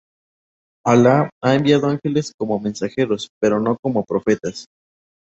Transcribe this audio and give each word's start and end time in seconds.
Alá 0.83 1.29
ha 1.43 1.53
enviado 1.53 1.85
ángeles 1.87 2.31
como 2.35 2.59
mensajeros, 2.59 3.27
pero 3.39 3.59
no 3.59 3.77
como 3.79 4.03
profetas. 4.03 4.65